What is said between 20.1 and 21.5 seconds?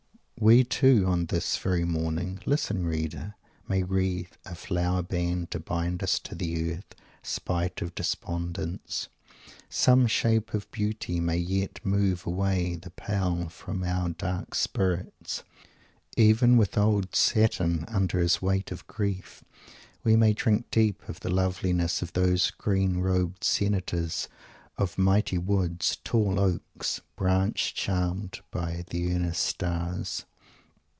may drink in the